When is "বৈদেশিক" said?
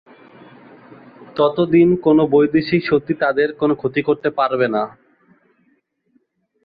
2.25-2.81